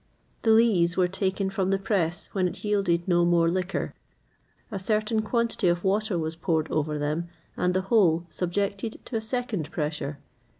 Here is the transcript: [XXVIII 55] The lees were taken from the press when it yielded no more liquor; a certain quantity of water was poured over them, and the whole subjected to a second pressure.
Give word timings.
[XXVIII 0.39 0.41
55] 0.41 0.41
The 0.41 0.57
lees 0.57 0.97
were 0.97 1.07
taken 1.07 1.49
from 1.51 1.69
the 1.69 1.77
press 1.77 2.29
when 2.33 2.47
it 2.47 2.63
yielded 2.63 3.07
no 3.07 3.23
more 3.23 3.47
liquor; 3.51 3.93
a 4.71 4.79
certain 4.79 5.21
quantity 5.21 5.67
of 5.67 5.83
water 5.83 6.17
was 6.17 6.35
poured 6.35 6.71
over 6.71 6.97
them, 6.97 7.29
and 7.55 7.75
the 7.75 7.81
whole 7.81 8.25
subjected 8.27 8.99
to 9.05 9.17
a 9.17 9.21
second 9.21 9.69
pressure. 9.69 10.17